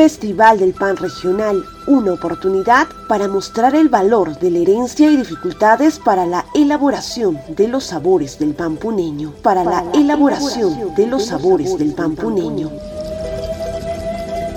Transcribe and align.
Festival 0.00 0.58
del 0.58 0.72
Pan 0.72 0.96
Regional, 0.96 1.62
una 1.86 2.14
oportunidad 2.14 2.88
para 3.06 3.28
mostrar 3.28 3.74
el 3.74 3.90
valor 3.90 4.38
de 4.38 4.50
la 4.50 4.60
herencia 4.60 5.10
y 5.10 5.16
dificultades 5.18 5.98
para 5.98 6.24
la 6.24 6.46
elaboración 6.54 7.38
de 7.54 7.68
los 7.68 7.84
sabores 7.84 8.38
del 8.38 8.54
pan 8.54 8.78
puneño, 8.78 9.34
para, 9.42 9.62
la, 9.62 9.84
elaboración 9.92 10.94
de 10.94 11.06
los 11.06 11.26
sabores 11.26 11.76
del 11.76 11.92
pan 11.92 12.16
puneño. 12.16 12.70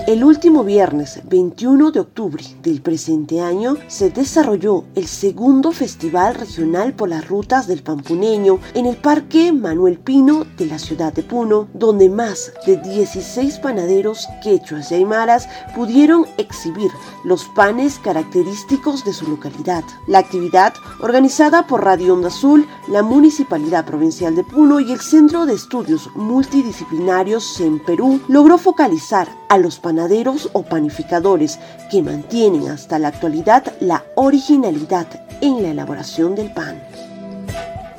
El 0.06 0.26
último 0.26 0.66
viernes 0.66 1.22
21 1.30 1.92
de 1.92 2.02
octubre 2.02 2.44
del 2.62 2.82
presente 2.82 3.40
año 3.40 3.78
se 3.88 4.10
desarrolló 4.10 4.84
el 4.96 5.08
segundo 5.08 5.72
Festival 5.72 6.36
Regional 6.36 6.92
por 6.92 7.08
las 7.08 7.26
Rutas 7.26 7.68
del 7.68 7.84
Pampuneño 7.84 8.60
en 8.74 8.86
el 8.86 8.98
Parque 8.98 9.54
Manuel 9.54 10.00
Pino 10.00 10.46
de 10.58 10.66
la 10.66 10.78
ciudad 10.78 11.14
de 11.14 11.24
Puno, 11.24 11.70
donde 11.74 12.10
más 12.10 12.52
de 12.66 12.76
16 12.76 13.60
panaderos 13.60 14.28
quechuas 14.44 14.92
y 14.92 14.96
aymaras 14.96 15.48
pudieron 15.74 16.26
exhibir 16.38 16.92
los 17.24 17.46
panes 17.56 17.98
característicos 17.98 19.06
de 19.06 19.14
su 19.14 19.26
localidad. 19.30 19.86
La 20.08 20.20
actividad, 20.20 20.74
organizada 21.00 21.66
por 21.66 21.86
Radio 21.86 22.14
Onda 22.14 22.28
Azul, 22.28 22.68
la 22.90 23.04
Municipalidad 23.04 23.86
Provincial 23.86 24.36
de 24.36 24.44
Puno 24.44 24.82
y 24.82 24.92
el 24.92 25.00
Centro 25.00 25.46
de 25.46 25.54
Estudios 25.54 26.10
Multidisciplinarios 26.14 27.62
en 27.62 27.80
Perú, 27.80 28.20
logró 28.28 28.58
focalizar 28.58 29.30
a 29.48 29.58
los 29.58 29.80
panaderos 29.80 29.93
o 30.54 30.64
panificadores 30.64 31.60
que 31.92 32.02
mantienen 32.02 32.70
hasta 32.70 33.00
la 33.00 33.10
actualidad 33.10 33.64
la 33.80 34.04
originalidad 34.16 35.08
en 35.42 35.62
la 35.62 35.70
elaboración 35.70 36.36
del 36.36 36.52
pan. 36.52 36.82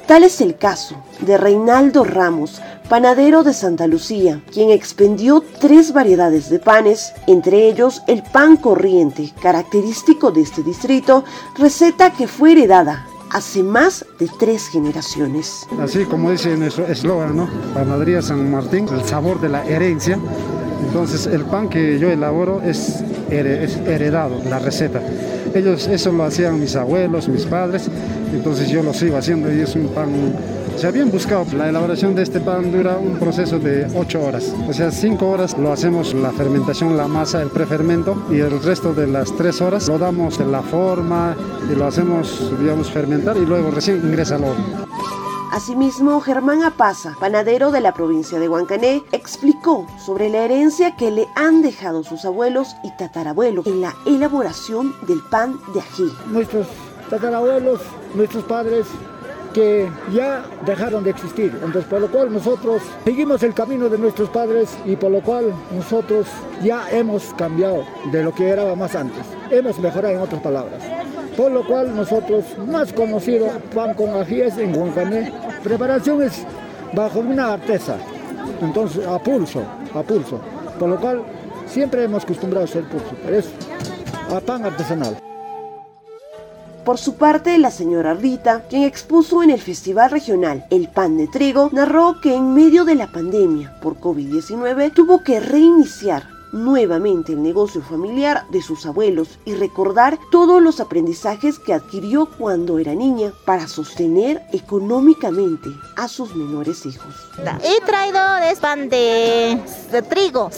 Tal 0.06 0.22
es 0.22 0.40
el 0.40 0.56
caso 0.56 0.96
de 1.20 1.38
Reinaldo 1.38 2.04
Ramos, 2.04 2.60
panadero 2.90 3.42
de 3.42 3.54
Santa 3.54 3.86
Lucía, 3.86 4.42
quien 4.52 4.70
expendió 4.70 5.42
tres 5.60 5.92
variedades 5.94 6.50
de 6.50 6.58
panes, 6.58 7.14
entre 7.26 7.68
ellos 7.68 8.02
el 8.06 8.22
pan 8.22 8.58
corriente, 8.58 9.32
característico 9.40 10.30
de 10.30 10.42
este 10.42 10.62
distrito, 10.62 11.24
receta 11.56 12.10
que 12.10 12.26
fue 12.26 12.52
heredada 12.52 13.06
hace 13.30 13.62
más 13.62 14.04
de 14.18 14.28
tres 14.38 14.68
generaciones. 14.68 15.66
Así 15.80 16.04
como 16.04 16.30
dice 16.30 16.56
nuestro 16.56 16.86
eslogan, 16.86 17.36
¿no? 17.36 17.48
Panadería 17.74 18.22
San 18.22 18.50
Martín, 18.50 18.86
el 18.88 19.04
sabor 19.04 19.40
de 19.40 19.48
la 19.48 19.64
herencia. 19.64 20.18
Entonces 20.94 21.26
el 21.26 21.42
pan 21.42 21.68
que 21.68 21.98
yo 21.98 22.08
elaboro 22.08 22.62
es, 22.62 23.02
heredado, 23.28 24.40
la 24.48 24.60
receta. 24.60 25.02
Ellos 25.52 25.88
eso 25.88 26.12
lo 26.12 26.22
hacían 26.22 26.60
mis 26.60 26.76
abuelos, 26.76 27.28
mis 27.28 27.46
padres, 27.46 27.90
entonces 28.32 28.68
yo 28.68 28.80
lo 28.80 28.94
sigo 28.94 29.16
haciendo 29.16 29.52
y 29.52 29.58
es 29.58 29.74
un 29.74 29.88
pan 29.88 30.10
se 30.76 30.86
habían 30.86 31.10
buscado. 31.10 31.46
La 31.56 31.68
elaboración 31.68 32.14
de 32.14 32.22
este 32.22 32.38
pan 32.38 32.70
dura 32.70 32.96
un 32.96 33.16
proceso 33.18 33.58
de 33.58 33.88
8 33.92 34.22
horas. 34.22 34.54
O 34.68 34.72
sea, 34.72 34.92
5 34.92 35.28
horas 35.28 35.58
lo 35.58 35.72
hacemos 35.72 36.14
la 36.14 36.30
fermentación, 36.30 36.96
la 36.96 37.08
masa, 37.08 37.42
el 37.42 37.48
prefermento 37.48 38.26
y 38.30 38.38
el 38.38 38.62
resto 38.62 38.94
de 38.94 39.08
las 39.08 39.36
3 39.36 39.62
horas 39.62 39.88
lo 39.88 39.98
damos 39.98 40.38
en 40.38 40.52
la 40.52 40.62
forma 40.62 41.36
y 41.68 41.74
lo 41.74 41.86
hacemos, 41.86 42.52
digamos, 42.60 42.88
fermentar 42.88 43.36
y 43.36 43.44
luego 43.44 43.72
recién 43.72 43.96
ingresa 43.96 44.36
al 44.36 44.44
horno. 44.44 44.93
Asimismo, 45.54 46.20
Germán 46.20 46.64
Apaza, 46.64 47.14
panadero 47.20 47.70
de 47.70 47.80
la 47.80 47.94
provincia 47.94 48.40
de 48.40 48.48
Huancané, 48.48 49.04
explicó 49.12 49.86
sobre 50.04 50.28
la 50.28 50.38
herencia 50.38 50.96
que 50.96 51.12
le 51.12 51.28
han 51.36 51.62
dejado 51.62 52.02
sus 52.02 52.24
abuelos 52.24 52.74
y 52.82 52.90
tatarabuelos 52.96 53.64
en 53.68 53.80
la 53.80 53.94
elaboración 54.04 54.96
del 55.06 55.20
pan 55.30 55.60
de 55.72 55.78
ají. 55.78 56.12
Nuestros 56.26 56.66
tatarabuelos, 57.08 57.82
nuestros 58.16 58.42
padres 58.42 58.88
que 59.52 59.88
ya 60.12 60.44
dejaron 60.66 61.04
de 61.04 61.10
existir. 61.10 61.52
Entonces, 61.54 61.84
por 61.84 62.00
lo 62.00 62.10
cual 62.10 62.32
nosotros 62.32 62.82
seguimos 63.04 63.40
el 63.44 63.54
camino 63.54 63.88
de 63.88 63.96
nuestros 63.96 64.30
padres 64.30 64.76
y 64.84 64.96
por 64.96 65.12
lo 65.12 65.22
cual 65.22 65.54
nosotros 65.70 66.26
ya 66.64 66.90
hemos 66.90 67.32
cambiado 67.38 67.84
de 68.10 68.24
lo 68.24 68.34
que 68.34 68.48
era 68.48 68.74
más 68.74 68.96
antes. 68.96 69.24
Hemos 69.52 69.78
mejorado 69.78 70.16
en 70.16 70.20
otras 70.20 70.42
palabras. 70.42 70.82
Por 71.36 71.50
lo 71.50 71.66
cual 71.66 71.94
nosotros, 71.96 72.44
más 72.66 72.92
conocido, 72.92 73.48
pan 73.74 73.94
con 73.94 74.14
ajíes 74.14 74.56
en 74.56 74.76
Huancané, 74.76 75.32
preparación 75.64 76.22
es 76.22 76.44
bajo 76.92 77.18
una 77.20 77.54
artesa, 77.54 77.96
entonces 78.60 79.04
a 79.04 79.18
pulso, 79.18 79.62
a 79.94 80.02
pulso. 80.02 80.40
Por 80.78 80.88
lo 80.88 81.00
cual 81.00 81.22
siempre 81.66 82.04
hemos 82.04 82.22
acostumbrado 82.22 82.66
a 82.66 82.68
hacer 82.68 82.84
pulso, 82.84 83.16
pero 83.24 83.38
es 83.38 83.50
a 84.30 84.40
pan 84.40 84.64
artesanal. 84.64 85.16
Por 86.84 86.98
su 86.98 87.14
parte, 87.14 87.58
la 87.58 87.70
señora 87.70 88.14
Rita, 88.14 88.62
quien 88.68 88.82
expuso 88.82 89.42
en 89.42 89.50
el 89.50 89.60
Festival 89.60 90.10
Regional 90.10 90.66
El 90.70 90.88
Pan 90.88 91.16
de 91.16 91.26
Trigo, 91.26 91.70
narró 91.72 92.20
que 92.20 92.34
en 92.34 92.52
medio 92.52 92.84
de 92.84 92.94
la 92.94 93.10
pandemia 93.10 93.74
por 93.80 93.98
COVID-19 93.98 94.92
tuvo 94.92 95.24
que 95.24 95.40
reiniciar 95.40 96.33
nuevamente 96.54 97.32
el 97.32 97.42
negocio 97.42 97.82
familiar 97.82 98.46
de 98.50 98.62
sus 98.62 98.86
abuelos 98.86 99.38
y 99.44 99.54
recordar 99.54 100.18
todos 100.30 100.62
los 100.62 100.80
aprendizajes 100.80 101.58
que 101.58 101.74
adquirió 101.74 102.26
cuando 102.26 102.78
era 102.78 102.94
niña 102.94 103.32
para 103.44 103.66
sostener 103.66 104.42
económicamente 104.52 105.70
a 105.96 106.08
sus 106.08 106.34
menores 106.36 106.86
hijos. 106.86 107.14
He 107.62 107.84
traído 107.84 108.20
pan 108.60 108.88
de, 108.88 109.60
trigo, 110.08 110.50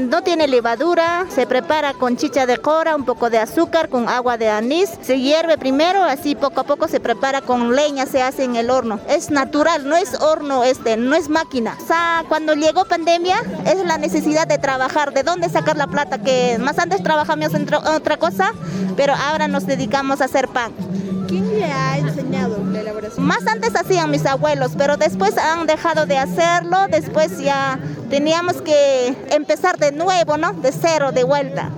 no 0.00 0.22
tiene 0.22 0.48
levadura, 0.48 1.26
se 1.28 1.46
prepara 1.46 1.94
con 1.94 2.16
chicha 2.16 2.44
de 2.44 2.58
cora, 2.58 2.96
un 2.96 3.04
poco 3.04 3.30
de 3.30 3.38
azúcar, 3.38 3.88
con 3.88 4.08
agua 4.08 4.36
de 4.36 4.48
anís, 4.48 4.90
se 5.00 5.20
hierve 5.20 5.56
primero, 5.56 6.02
así 6.02 6.34
poco 6.34 6.60
a 6.60 6.64
poco 6.64 6.88
se 6.88 6.98
prepara 6.98 7.40
con 7.40 7.76
leña, 7.76 8.06
se 8.06 8.22
hace 8.22 8.44
en 8.44 8.56
el 8.56 8.70
horno. 8.70 8.98
Es 9.08 9.30
natural, 9.30 9.88
no 9.88 9.96
es 9.96 10.20
horno 10.20 10.64
este, 10.64 10.96
no 10.96 11.14
es 11.14 11.28
máquina. 11.28 11.76
O 11.82 11.86
sea, 11.86 12.24
cuando 12.28 12.54
llegó 12.54 12.84
pandemia 12.84 13.36
es 13.64 13.84
la 13.84 13.96
necesidad 13.96 14.48
de 14.48 14.58
trabajar, 14.58 15.12
de 15.12 15.22
dónde 15.22 15.35
sacar 15.48 15.76
la 15.76 15.86
plata, 15.86 16.18
que 16.18 16.58
más 16.58 16.78
antes 16.78 17.02
trabajamos 17.02 17.54
en 17.54 17.72
otra 17.72 18.16
cosa, 18.16 18.52
pero 18.96 19.14
ahora 19.14 19.48
nos 19.48 19.66
dedicamos 19.66 20.20
a 20.20 20.24
hacer 20.24 20.48
pan. 20.48 20.72
¿Quién 21.28 21.58
le 21.58 21.64
ha 21.64 21.98
enseñado 21.98 22.62
la 22.64 22.80
elaboración? 22.80 23.24
Más 23.26 23.46
antes 23.46 23.74
hacían 23.74 24.10
mis 24.10 24.26
abuelos, 24.26 24.72
pero 24.76 24.96
después 24.96 25.36
han 25.38 25.66
dejado 25.66 26.06
de 26.06 26.18
hacerlo, 26.18 26.86
después 26.88 27.38
ya 27.38 27.78
teníamos 28.10 28.62
que 28.62 29.16
empezar 29.30 29.78
de 29.78 29.92
nuevo, 29.92 30.36
¿no? 30.36 30.52
De 30.52 30.72
cero, 30.72 31.12
de 31.12 31.24
vuelta. 31.24 31.70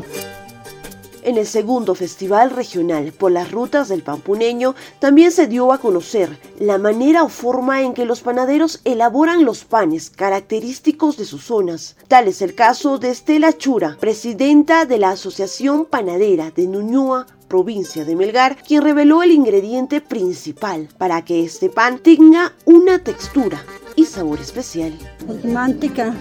En 1.29 1.37
el 1.37 1.47
segundo 1.47 1.95
Festival 1.95 2.49
Regional 2.53 3.13
por 3.13 3.31
las 3.31 3.51
Rutas 3.51 3.89
del 3.89 4.03
Pampuneño 4.03 4.75
también 4.99 5.31
se 5.31 5.47
dio 5.47 5.75
a 5.75 5.79
conocer 5.79 6.39
la 6.59 6.79
manera 6.79 7.23
o 7.23 7.29
forma 7.29 7.83
en 7.83 7.93
que 7.93 8.07
los 8.07 8.23
panaderos 8.23 8.81
elaboran 8.87 9.45
los 9.45 9.67
panes 9.67 10.09
característicos 10.09 11.19
de 11.19 11.27
sus 11.27 11.45
zonas. 11.45 11.97
Tal 12.09 12.29
es 12.29 12.41
el 12.41 12.55
caso 12.55 12.97
de 12.97 13.11
Estela 13.11 13.53
Chura, 13.53 13.99
presidenta 14.01 14.87
de 14.87 14.97
la 14.97 15.11
Asociación 15.11 15.85
Panadera 15.85 16.51
de 16.51 16.67
Nuñoa, 16.67 17.27
provincia 17.47 18.07
de 18.07 18.17
Melgar, 18.17 18.57
quien 18.67 18.81
reveló 18.81 19.23
el 19.23 19.33
ingrediente 19.33 20.01
principal 20.01 20.89
para 20.97 21.27
que 21.27 21.45
este 21.45 21.69
pan 21.69 21.99
tenga 21.99 22.55
una 22.65 23.01
textura 23.01 23.63
y 23.97 24.07
sabor 24.07 24.41
especial. 24.41 24.99
Manteca 25.45 26.15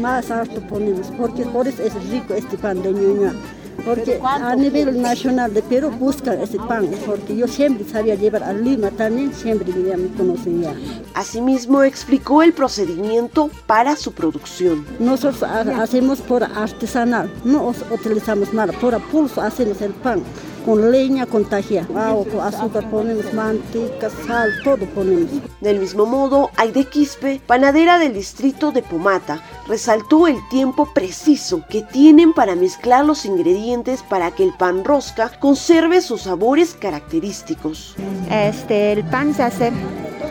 más 0.00 0.30
harto 0.30 0.60
ponemos, 0.68 1.08
porque 1.18 1.42
por 1.44 1.66
eso 1.66 1.82
es 1.82 1.92
rico 2.08 2.34
este 2.34 2.56
pan 2.56 2.80
de 2.82 2.92
Ñuñoa 2.92 3.34
porque 3.84 4.20
a 4.22 4.54
nivel 4.56 5.00
nacional 5.00 5.52
de 5.54 5.62
Perú 5.62 5.90
busca 5.90 6.34
ese 6.34 6.58
pan, 6.58 6.88
porque 7.06 7.36
yo 7.36 7.46
siempre 7.46 7.84
sabía 7.88 8.14
llevar 8.14 8.42
a 8.42 8.52
Lima 8.52 8.90
también, 8.90 9.32
siempre 9.32 9.72
ya 9.72 9.96
me 9.96 10.08
conocen 10.08 10.62
ya. 10.62 10.74
Asimismo 11.14 11.82
explicó 11.82 12.42
el 12.42 12.52
procedimiento 12.52 13.50
para 13.66 13.96
su 13.96 14.12
producción. 14.12 14.84
Nosotros 14.98 15.42
hacemos 15.42 16.20
por 16.20 16.44
artesanal, 16.44 17.30
no 17.44 17.72
utilizamos 17.90 18.52
nada, 18.52 18.72
por 18.74 19.00
pulso 19.02 19.40
hacemos 19.40 19.80
el 19.80 19.92
pan 19.92 20.22
con 20.68 20.90
leña, 20.90 21.24
con 21.24 21.46
tajía, 21.46 21.88
agua, 21.96 22.46
azúcar 22.46 22.90
ponemos, 22.90 23.32
manteca, 23.32 24.10
sal, 24.26 24.52
todo 24.62 24.84
ponemos. 24.94 25.30
Del 25.62 25.80
mismo 25.80 26.04
modo, 26.04 26.50
Aide 26.56 26.84
Quispe, 26.84 27.40
panadera 27.46 27.98
del 27.98 28.12
distrito 28.12 28.70
de 28.70 28.82
Pomata, 28.82 29.42
resaltó 29.66 30.26
el 30.26 30.36
tiempo 30.50 30.92
preciso 30.92 31.64
que 31.70 31.80
tienen 31.80 32.34
para 32.34 32.54
mezclar 32.54 33.06
los 33.06 33.24
ingredientes 33.24 34.02
para 34.02 34.30
que 34.32 34.44
el 34.44 34.52
pan 34.52 34.84
rosca 34.84 35.30
conserve 35.40 36.02
sus 36.02 36.24
sabores 36.24 36.76
característicos. 36.78 37.96
Este, 38.30 38.92
el 38.92 39.04
pan 39.04 39.32
se 39.32 39.44
hace, 39.44 39.72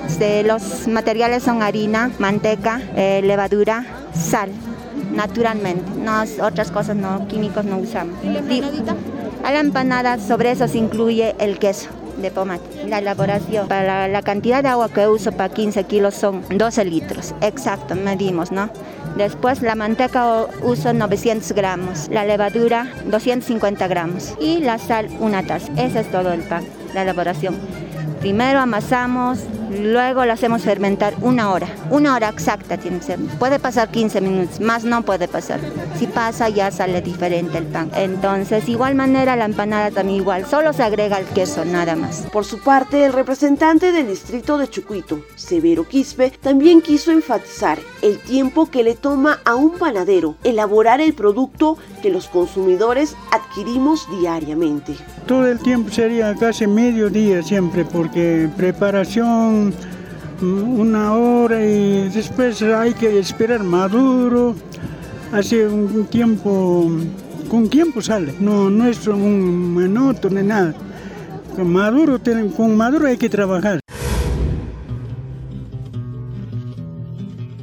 este, 0.07 0.43
los 0.43 0.87
materiales 0.87 1.41
son 1.41 1.63
harina, 1.63 2.11
manteca, 2.19 2.79
eh, 2.95 3.21
levadura, 3.23 3.87
sal 4.13 4.51
naturalmente. 5.13 5.83
No, 5.97 6.23
otras 6.45 6.69
cosas 6.69 6.95
no, 6.95 7.27
químicos 7.27 7.65
no 7.65 7.79
usamos. 7.79 8.15
A 9.47 9.51
la 9.53 9.61
empanada 9.61 10.19
sobre 10.19 10.51
eso 10.51 10.67
se 10.67 10.77
incluye 10.77 11.33
el 11.39 11.57
queso 11.57 11.87
de 12.17 12.31
pomate. 12.31 12.85
La 12.85 12.99
elaboración, 12.99 13.69
para 13.69 14.09
la, 14.09 14.21
cantidad 14.21 14.61
de 14.61 14.67
agua 14.67 14.89
que 14.89 15.07
uso 15.07 15.31
para 15.31 15.53
15 15.53 15.85
kilos 15.85 16.15
son 16.15 16.43
12 16.49 16.83
litros. 16.83 17.33
Exacto, 17.39 17.95
medimos, 17.95 18.51
¿no? 18.51 18.69
Después 19.15 19.61
la 19.61 19.75
manteca 19.75 20.47
uso 20.63 20.91
900 20.91 21.53
gramos, 21.53 22.09
la 22.09 22.25
levadura 22.25 22.91
250 23.05 23.87
gramos 23.87 24.35
y 24.37 24.57
la 24.57 24.79
sal 24.79 25.07
una 25.21 25.41
taza. 25.43 25.71
Ese 25.77 26.01
es 26.01 26.11
todo 26.11 26.33
el 26.33 26.41
pan, 26.41 26.65
la 26.93 27.03
elaboración. 27.03 27.55
Primero 28.19 28.59
amasamos, 28.59 29.39
Luego 29.69 30.25
lo 30.25 30.33
hacemos 30.33 30.61
fermentar 30.61 31.15
una 31.21 31.51
hora. 31.51 31.67
Una 31.89 32.15
hora 32.15 32.29
exacta 32.29 32.77
tiene 32.77 32.99
que 32.99 33.05
ser. 33.05 33.19
Puede 33.39 33.59
pasar 33.59 33.89
15 33.89 34.21
minutos, 34.21 34.59
más 34.59 34.83
no 34.83 35.03
puede 35.03 35.27
pasar. 35.27 35.59
Si 35.97 36.07
pasa 36.07 36.49
ya 36.49 36.71
sale 36.71 37.01
diferente 37.01 37.57
el 37.57 37.65
pan. 37.65 37.91
Entonces, 37.95 38.67
igual 38.69 38.95
manera 38.95 39.35
la 39.35 39.45
empanada 39.45 39.91
también 39.91 40.21
igual. 40.21 40.45
Solo 40.45 40.73
se 40.73 40.83
agrega 40.83 41.19
el 41.19 41.25
queso, 41.25 41.65
nada 41.65 41.95
más. 41.95 42.25
Por 42.31 42.45
su 42.45 42.59
parte, 42.59 43.05
el 43.05 43.13
representante 43.13 43.91
del 43.91 44.07
distrito 44.07 44.57
de 44.57 44.69
Chucuito, 44.69 45.21
Severo 45.35 45.87
Quispe, 45.87 46.31
también 46.31 46.81
quiso 46.81 47.11
enfatizar 47.11 47.79
el 48.01 48.19
tiempo 48.19 48.69
que 48.69 48.83
le 48.83 48.95
toma 48.95 49.39
a 49.45 49.55
un 49.55 49.71
panadero 49.77 50.35
elaborar 50.43 51.01
el 51.01 51.13
producto 51.13 51.77
que 52.01 52.09
los 52.09 52.27
consumidores 52.27 53.15
adquirimos 53.31 54.07
diariamente. 54.19 54.95
Todo 55.25 55.47
el 55.47 55.59
tiempo 55.59 55.91
sería 55.91 56.33
casi 56.35 56.67
medio 56.67 57.09
día 57.09 57.43
siempre 57.43 57.83
porque 57.85 58.49
preparación 58.55 59.56
una 60.41 61.13
hora 61.13 61.65
y 61.65 62.09
después 62.09 62.61
hay 62.61 62.93
que 62.93 63.19
esperar 63.19 63.63
maduro. 63.63 64.55
Hace 65.31 65.67
un 65.67 66.05
tiempo, 66.05 66.89
con 67.49 67.69
tiempo 67.69 68.01
sale, 68.01 68.33
no, 68.39 68.69
no 68.69 68.87
es 68.87 69.05
un 69.07 69.75
minuto 69.75 70.29
ni 70.29 70.43
nada. 70.43 70.73
Maduro, 71.63 72.19
con 72.55 72.77
maduro 72.77 73.07
hay 73.07 73.17
que 73.17 73.29
trabajar. 73.29 73.79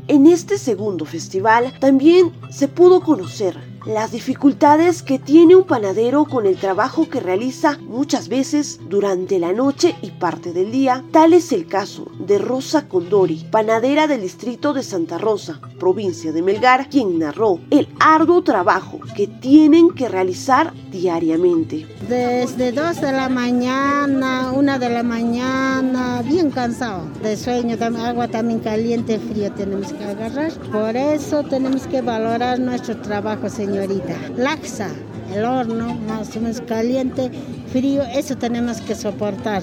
En 0.09 0.27
este 0.27 0.59
segundo 0.59 1.05
festival 1.05 1.73
también 1.81 2.33
se 2.51 2.69
pudo 2.69 3.01
conocer 3.01 3.57
las 3.87 4.13
dificultades 4.13 5.03
que 5.03 5.19
tiene 5.19 5.57
un 5.57 5.65
panadero 5.65 6.25
con 6.25 6.47
el 6.47 6.57
trabajo 6.57 7.09
que 7.09 7.21
realiza 7.21 7.79
muchas 7.83 8.29
veces 8.29 8.81
durante 8.89 9.39
la 9.39 9.53
noche 9.53 9.95
y 10.01 10.11
parte 10.13 10.53
del 10.53 10.71
día. 10.71 11.05
Tal 11.13 11.35
es 11.35 11.53
el 11.53 11.67
caso 11.67 12.07
de 12.19 12.39
Rosa 12.39 12.89
Condori, 12.89 13.47
panadera 13.51 14.07
del 14.07 14.23
distrito 14.23 14.73
de 14.73 14.83
Santa 14.83 15.19
Rosa, 15.19 15.61
provincia 15.85 16.33
de 16.33 16.41
Melgar, 16.41 16.89
quien 16.89 17.19
narró 17.19 17.61
el 17.71 17.87
arduo 18.01 18.43
trabajo 18.43 19.01
que 19.15 19.27
tienen 19.27 19.91
que 19.91 20.09
realizar 20.09 20.73
diariamente. 20.91 21.87
Desde 22.09 22.73
2 22.73 23.03
de 23.03 23.13
la 23.13 23.29
mañana, 23.29 24.51
1 24.55 24.79
de 24.79 24.89
la 24.89 25.03
mañana, 25.03 26.23
bien 26.23 26.51
cansado 26.51 27.03
de 27.23 27.37
sueño, 27.37 27.77
agua 27.99 28.29
también 28.29 28.61
caliente, 28.61 29.19
frío 29.19 29.53
tenemos 29.53 29.93
que 29.93 30.05
agarrar. 30.05 30.53
Por 30.73 30.97
eso 30.97 31.43
tenemos 31.43 31.87
que 31.87 32.01
valorar 32.01 32.59
nuestro 32.59 32.97
trabajo, 33.03 33.51
señor 33.51 33.89
señorita. 33.89 34.17
Laxa, 34.39 34.89
el 35.35 35.45
horno 35.45 35.97
más 36.09 36.35
o 36.35 36.41
menos 36.41 36.63
caliente, 36.63 37.31
frío, 37.71 38.05
eso 38.05 38.39
tenemos 38.39 38.81
que 38.81 38.95
soportar 38.95 39.63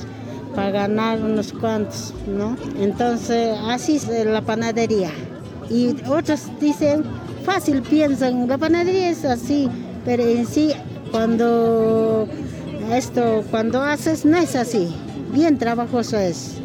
para 0.53 0.69
ganar 0.69 1.19
unos 1.19 1.51
cuantos, 1.51 2.13
¿no? 2.27 2.55
Entonces, 2.79 3.57
así 3.65 3.95
es 3.95 4.07
la 4.07 4.41
panadería. 4.41 5.09
Y 5.71 5.95
otros 6.09 6.47
dicen, 6.59 7.03
fácil 7.45 7.81
piensan, 7.81 8.47
la 8.47 8.57
panadería 8.57 9.09
es 9.09 9.23
así, 9.23 9.69
pero 10.03 10.21
en 10.21 10.45
sí, 10.45 10.73
cuando 11.11 12.27
esto, 12.91 13.43
cuando 13.49 13.81
haces, 13.81 14.25
no 14.25 14.37
es 14.37 14.55
así. 14.55 14.93
Bien 15.31 15.57
trabajoso 15.57 16.17
es. 16.17 16.57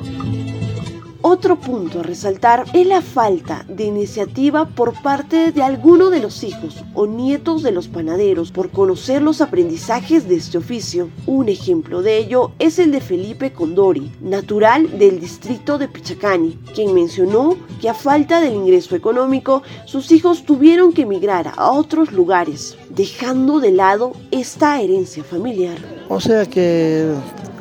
Otro 1.29 1.59
punto 1.59 1.99
a 1.99 2.03
resaltar 2.05 2.67
es 2.73 2.87
la 2.87 3.03
falta 3.03 3.65
de 3.69 3.83
iniciativa 3.83 4.65
por 4.65 5.03
parte 5.03 5.51
de 5.51 5.61
alguno 5.61 6.09
de 6.09 6.21
los 6.21 6.45
hijos 6.45 6.85
o 6.95 7.09
nietos 7.09 7.65
de 7.65 7.73
los 7.73 7.89
panaderos 7.89 8.53
por 8.53 8.71
conocer 8.71 9.23
los 9.23 9.41
aprendizajes 9.41 10.29
de 10.29 10.37
este 10.37 10.57
oficio. 10.57 11.09
Un 11.27 11.49
ejemplo 11.49 12.01
de 12.01 12.19
ello 12.19 12.53
es 12.61 12.79
el 12.79 12.93
de 12.93 13.01
Felipe 13.01 13.53
Condori, 13.53 14.13
natural 14.21 15.01
del 15.01 15.19
distrito 15.19 15.79
de 15.79 15.89
Pichacani, 15.89 16.61
quien 16.77 16.95
mencionó 16.95 17.57
que 17.81 17.89
a 17.89 17.95
falta 17.95 18.41
del 18.41 18.55
ingreso 18.55 18.95
económico, 18.95 19.65
sus 19.85 20.13
hijos 20.13 20.45
tuvieron 20.45 20.93
que 20.93 21.03
emigrar 21.03 21.55
a 21.57 21.73
otros 21.73 22.13
lugares, 22.13 22.79
dejando 22.91 23.59
de 23.59 23.73
lado 23.73 24.13
esta 24.31 24.81
herencia 24.81 25.25
familiar. 25.25 25.79
O 26.09 26.21
sea 26.21 26.47
que 26.47 27.13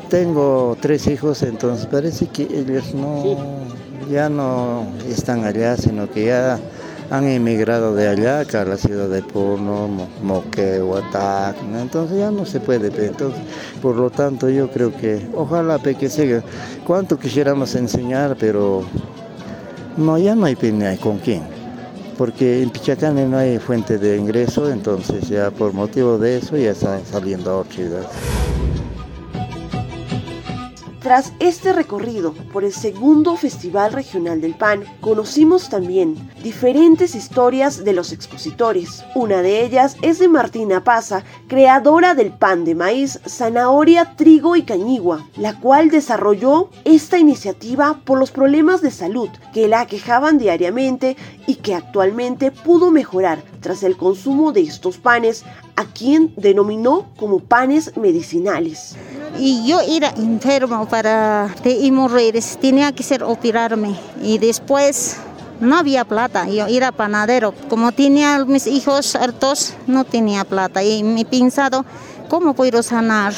tengo 0.09 0.77
tres 0.79 1.07
hijos, 1.07 1.43
entonces 1.43 1.85
parece 1.87 2.27
que 2.27 2.43
ellos 2.43 2.93
no, 2.93 3.37
ya 4.09 4.29
no 4.29 4.87
están 5.07 5.43
allá, 5.43 5.77
sino 5.77 6.09
que 6.09 6.25
ya 6.25 6.59
han 7.09 7.27
emigrado 7.27 7.93
de 7.93 8.07
allá, 8.07 8.39
acá 8.39 8.61
a 8.61 8.65
la 8.65 8.77
ciudad 8.77 9.07
de 9.09 9.21
Puno, 9.21 9.87
Moque, 10.23 10.81
Huatac, 10.81 11.55
entonces 11.79 12.17
ya 12.17 12.31
no 12.31 12.45
se 12.45 12.59
puede. 12.59 12.87
Entonces, 12.87 13.39
por 13.81 13.95
lo 13.95 14.09
tanto, 14.09 14.49
yo 14.49 14.69
creo 14.71 14.95
que 14.95 15.27
ojalá 15.35 15.79
que 15.79 16.09
siga. 16.09 16.43
Cuánto 16.85 17.17
quisiéramos 17.17 17.75
enseñar, 17.75 18.35
pero 18.39 18.83
no, 19.97 20.17
ya 20.17 20.35
no 20.35 20.45
hay 20.45 20.55
pena 20.55 20.95
con 20.97 21.17
quién. 21.19 21.43
Porque 22.17 22.63
en 22.63 22.69
Pichacane 22.69 23.27
no 23.27 23.37
hay 23.37 23.59
fuente 23.59 23.97
de 23.97 24.17
ingreso, 24.17 24.71
entonces 24.71 25.27
ya 25.27 25.51
por 25.51 25.73
motivo 25.73 26.17
de 26.17 26.37
eso 26.37 26.55
ya 26.55 26.71
están 26.71 27.05
saliendo 27.05 27.51
a 27.51 27.57
otra 27.57 27.73
ciudad. 27.73 28.09
Tras 31.05 31.33
este 31.37 31.71
recorrido 31.71 32.33
por 32.51 32.63
el 32.63 32.73
segundo 32.73 33.37
Festival 33.37 33.93
Regional 33.93 34.41
del 34.41 34.55
Pan, 34.55 34.83
conocimos 35.01 35.69
también 35.69 36.15
diferentes 36.41 37.13
historias 37.13 37.85
de 37.85 37.93
los 37.93 38.11
expositores. 38.11 39.03
Una 39.13 39.43
de 39.43 39.63
ellas 39.63 39.97
es 40.01 40.17
de 40.17 40.27
Martina 40.27 40.83
Paza, 40.83 41.23
creadora 41.47 42.15
del 42.15 42.31
pan 42.31 42.65
de 42.65 42.73
maíz, 42.73 43.19
zanahoria, 43.27 44.15
trigo 44.15 44.55
y 44.55 44.63
cañigua, 44.63 45.29
la 45.37 45.59
cual 45.59 45.91
desarrolló 45.91 46.71
esta 46.85 47.19
iniciativa 47.19 48.01
por 48.03 48.17
los 48.17 48.31
problemas 48.31 48.81
de 48.81 48.89
salud 48.89 49.29
que 49.53 49.67
la 49.67 49.81
aquejaban 49.81 50.39
diariamente 50.39 51.17
y 51.45 51.57
que 51.57 51.75
actualmente 51.75 52.49
pudo 52.49 52.89
mejorar 52.89 53.43
tras 53.65 53.81
el 53.81 53.97
consumo 53.97 54.51
de 54.51 54.61
estos 54.61 54.99
panes, 54.99 55.43
a 55.75 55.85
quien 55.85 56.31
denominó 56.37 57.07
como 57.17 57.39
panes 57.39 57.97
medicinales. 57.97 58.95
Y 59.39 59.67
yo 59.67 59.79
era 59.79 60.09
enfermo 60.09 60.87
para 60.87 61.49
de 61.63 62.43
tenía 62.61 62.91
que 62.91 63.01
ser 63.01 63.23
operarme. 63.23 63.95
Y 64.21 64.37
después 64.37 65.17
no 65.59 65.77
había 65.77 66.05
plata, 66.05 66.47
yo 66.47 66.67
era 66.67 66.91
panadero, 66.91 67.55
como 67.67 67.91
tenía 67.91 68.45
mis 68.45 68.67
hijos 68.67 69.15
hartos, 69.15 69.73
no 69.87 70.03
tenía 70.03 70.43
plata. 70.43 70.83
Y 70.83 71.03
me 71.03 71.21
he 71.21 71.25
pensado, 71.25 71.85
¿cómo 72.29 72.53
puedo 72.53 72.83
sanar? 72.83 73.33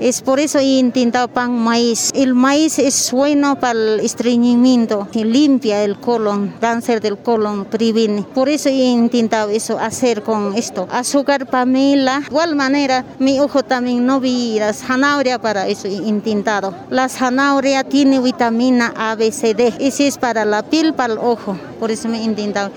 Es 0.00 0.22
por 0.22 0.40
eso 0.40 0.58
he 0.58 0.78
intentado 0.78 1.28
pan 1.28 1.58
maíz. 1.58 2.10
El 2.14 2.32
maíz 2.32 2.78
es 2.78 3.12
bueno 3.12 3.60
para 3.60 3.78
el 3.78 4.00
estreñimiento, 4.00 5.06
limpia 5.12 5.84
el 5.84 6.00
colon, 6.00 6.54
cáncer 6.58 7.02
del 7.02 7.18
colon, 7.18 7.66
previene. 7.66 8.22
Por 8.22 8.48
eso 8.48 8.70
he 8.70 8.72
intentado 8.72 9.50
eso, 9.50 9.78
hacer 9.78 10.22
con 10.22 10.56
esto. 10.56 10.88
Azúcar 10.90 11.50
pamela. 11.50 12.20
De 12.20 12.26
igual 12.28 12.56
manera, 12.56 13.04
mi 13.18 13.40
ojo 13.40 13.62
también 13.62 14.06
no 14.06 14.20
vi 14.20 14.58
la 14.58 14.72
zanahoria 14.72 15.38
para 15.38 15.68
eso 15.68 15.86
he 15.86 15.92
intentado. 15.92 16.74
La 16.88 17.10
zanahoria 17.10 17.84
tiene 17.84 18.20
vitamina 18.20 18.94
A, 18.96 19.14
B, 19.16 19.30
C, 19.30 19.52
D. 19.52 19.74
Ese 19.80 20.06
es 20.06 20.16
para 20.16 20.46
la 20.46 20.62
piel, 20.62 20.94
para 20.94 21.12
el 21.12 21.18
ojo. 21.18 21.58
Por 21.78 21.90
eso 21.90 22.08
me 22.08 22.20
he 22.20 22.24
intentado 22.24 22.70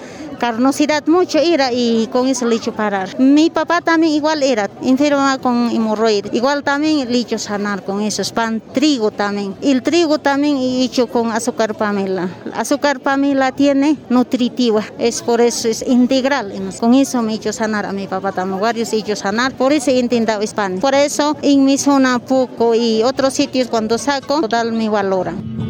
carnosidad 0.44 1.08
mucho 1.08 1.38
era 1.38 1.72
y 1.72 2.08
con 2.12 2.28
eso 2.28 2.46
le 2.46 2.58
hecho 2.58 2.74
parar. 2.74 3.18
Mi 3.18 3.50
papá 3.50 3.80
también 3.80 4.12
igual 4.12 4.44
era 4.44 4.70
enfermo 4.82 5.26
con 5.42 5.72
hemorroides, 5.72 6.34
igual 6.34 6.66
también 6.66 7.10
le 7.10 7.18
hecho 7.18 7.40
sanar 7.40 7.86
con 7.86 8.02
eso, 8.02 8.22
pan, 8.34 8.62
trigo 8.74 9.10
también. 9.10 9.56
El 9.62 9.82
trigo 9.82 10.20
también 10.20 10.58
he 10.58 10.84
hecho 10.84 11.08
con 11.08 11.32
azúcar 11.32 11.76
pamela. 11.76 12.28
Azúcar 12.54 13.00
pamela 13.00 13.54
tiene 13.54 13.96
nutritiva, 14.10 14.84
es 15.00 15.22
por 15.22 15.40
eso 15.40 15.70
es 15.70 15.82
integral. 15.88 16.52
Con 16.78 16.94
eso 16.94 17.22
me 17.22 17.36
hecho 17.36 17.54
sanar 17.54 17.86
a 17.86 17.94
mi 17.94 18.08
papá 18.08 18.34
también, 18.34 18.60
varios 18.60 18.92
hecho 18.92 19.16
sanar, 19.16 19.54
por 19.54 19.72
eso 19.72 19.92
he 19.92 19.98
intentado 19.98 20.44
pan. 20.54 20.80
Por 20.82 20.94
eso 20.94 21.38
en 21.42 21.64
mi 21.64 21.78
zona 21.78 22.20
poco 22.20 22.76
y 22.76 23.02
otros 23.02 23.34
sitios 23.34 23.70
cuando 23.70 23.98
saco, 23.98 24.42
total 24.42 24.74
me 24.74 24.90
valoran. 24.90 25.63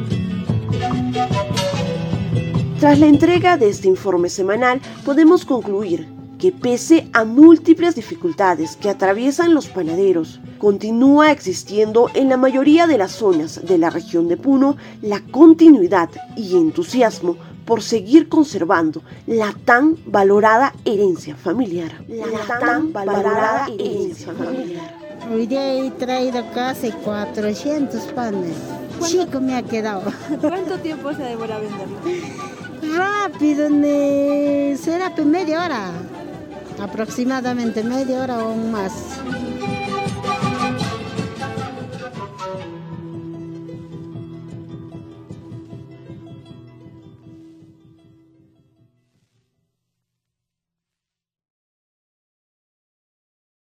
Tras 2.84 3.00
la 3.00 3.06
entrega 3.06 3.56
de 3.56 3.70
este 3.70 3.88
informe 3.88 4.28
semanal, 4.28 4.82
podemos 5.06 5.46
concluir 5.46 6.06
que 6.38 6.52
pese 6.52 7.08
a 7.14 7.24
múltiples 7.24 7.96
dificultades 7.96 8.76
que 8.76 8.90
atraviesan 8.90 9.54
los 9.54 9.68
panaderos, 9.68 10.42
continúa 10.58 11.32
existiendo 11.32 12.10
en 12.14 12.28
la 12.28 12.36
mayoría 12.36 12.86
de 12.86 12.98
las 12.98 13.14
zonas 13.14 13.66
de 13.66 13.78
la 13.78 13.90
región 13.90 14.28
de 14.28 14.36
Puno 14.36 14.76
la 15.02 15.22
continuidad 15.32 16.10
y 16.36 16.58
entusiasmo 16.58 17.38
por 17.64 17.82
seguir 17.82 18.28
conservando 18.28 19.02
la 19.28 19.56
tan 19.64 19.96
valorada 20.06 20.74
herencia 20.84 21.38
familiar. 21.38 22.04
La, 22.10 22.60
tan, 22.60 22.92
valorada 22.92 23.68
herencia 23.80 24.34
familiar. 24.34 24.94
Hoy 25.34 25.48
día 25.48 25.74
he 25.74 25.90
traído 25.92 26.44
casi 26.54 26.92
400 26.92 28.04
panes. 28.08 28.58
Chico 29.06 29.40
me 29.40 29.56
ha 29.56 29.64
quedado. 29.64 30.12
¿Cuánto 30.42 30.78
tiempo 30.80 31.14
se 31.14 31.24
demora 31.24 31.60
venderlo? 31.60 32.53
Rápido, 32.84 33.70
será 34.78 35.10
media 35.26 35.64
hora, 35.64 35.92
aproximadamente 36.82 37.84
media 37.84 38.22
hora 38.22 38.44
o 38.44 38.56
más. 38.56 38.94